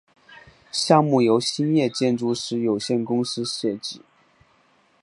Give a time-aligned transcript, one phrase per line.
[0.71, 4.01] 项目由兴业建筑师有限公司设计。